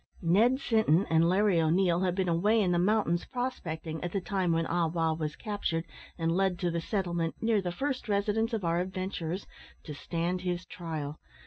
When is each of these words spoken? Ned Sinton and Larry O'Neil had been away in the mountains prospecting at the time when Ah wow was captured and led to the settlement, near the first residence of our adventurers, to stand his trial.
Ned 0.23 0.59
Sinton 0.59 1.05
and 1.11 1.29
Larry 1.29 1.61
O'Neil 1.61 1.99
had 1.99 2.15
been 2.15 2.27
away 2.27 2.59
in 2.59 2.71
the 2.71 2.79
mountains 2.79 3.23
prospecting 3.23 4.03
at 4.03 4.11
the 4.11 4.19
time 4.19 4.51
when 4.51 4.65
Ah 4.65 4.87
wow 4.87 5.13
was 5.13 5.35
captured 5.35 5.85
and 6.17 6.31
led 6.31 6.57
to 6.57 6.71
the 6.71 6.81
settlement, 6.81 7.35
near 7.39 7.61
the 7.61 7.71
first 7.71 8.09
residence 8.09 8.51
of 8.51 8.65
our 8.65 8.79
adventurers, 8.79 9.45
to 9.83 9.93
stand 9.93 10.41
his 10.41 10.65
trial. 10.65 11.19